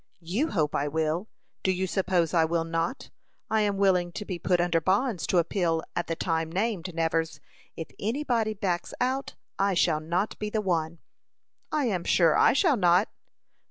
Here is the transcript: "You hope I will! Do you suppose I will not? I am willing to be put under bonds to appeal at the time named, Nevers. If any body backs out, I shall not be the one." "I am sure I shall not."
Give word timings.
"You 0.23 0.49
hope 0.49 0.73
I 0.73 0.87
will! 0.87 1.29
Do 1.61 1.71
you 1.71 1.85
suppose 1.85 2.33
I 2.33 2.43
will 2.43 2.63
not? 2.63 3.11
I 3.51 3.61
am 3.61 3.77
willing 3.77 4.11
to 4.13 4.25
be 4.25 4.39
put 4.39 4.59
under 4.59 4.81
bonds 4.81 5.27
to 5.27 5.37
appeal 5.37 5.83
at 5.95 6.07
the 6.07 6.15
time 6.15 6.51
named, 6.51 6.95
Nevers. 6.95 7.39
If 7.77 7.91
any 7.99 8.23
body 8.23 8.55
backs 8.55 8.95
out, 8.99 9.35
I 9.59 9.75
shall 9.75 9.99
not 9.99 10.39
be 10.39 10.49
the 10.49 10.59
one." 10.59 11.01
"I 11.71 11.85
am 11.85 12.03
sure 12.03 12.35
I 12.35 12.53
shall 12.53 12.77
not." 12.77 13.09